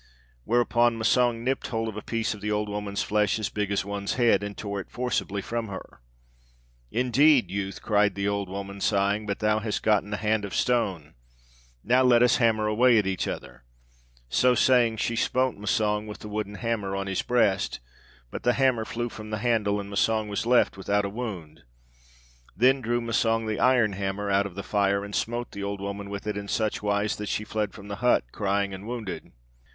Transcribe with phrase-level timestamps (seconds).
[0.45, 3.85] "Whereupon Massang nipped hold of a piece of the old woman's flesh as big as
[3.85, 6.01] one's head, and tore it forcibly from her.
[6.89, 11.13] 'Indeed, youth,' cried the old woman, sighing, 'but thou hast gotten a hand of stone;
[11.83, 13.63] now let us hammer away at each other!'
[14.27, 17.79] "So saying, she smote Massang with the wooden hammer on his breast,
[18.31, 21.61] but the hammer flew from the handle, and Massang was left without a wound.
[22.57, 26.09] Then drew Massang the iron hammer out of the fire, and smote the old woman
[26.09, 29.31] with it in such wise that she fled from the hut crying and wounded.